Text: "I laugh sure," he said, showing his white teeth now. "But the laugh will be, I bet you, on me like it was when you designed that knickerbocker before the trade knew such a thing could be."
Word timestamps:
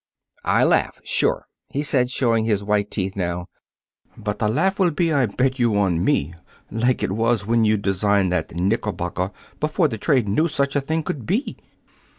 "I 0.45 0.63
laugh 0.63 0.99
sure," 1.03 1.45
he 1.69 1.83
said, 1.83 2.09
showing 2.09 2.45
his 2.45 2.63
white 2.63 2.89
teeth 2.89 3.15
now. 3.15 3.49
"But 4.17 4.39
the 4.39 4.49
laugh 4.49 4.79
will 4.79 4.89
be, 4.89 5.13
I 5.13 5.27
bet 5.27 5.59
you, 5.59 5.77
on 5.77 6.03
me 6.03 6.33
like 6.71 7.03
it 7.03 7.11
was 7.11 7.45
when 7.45 7.65
you 7.65 7.77
designed 7.77 8.31
that 8.31 8.55
knickerbocker 8.55 9.29
before 9.59 9.89
the 9.89 9.99
trade 9.99 10.27
knew 10.27 10.47
such 10.47 10.75
a 10.75 10.81
thing 10.81 11.03
could 11.03 11.27
be." 11.27 11.55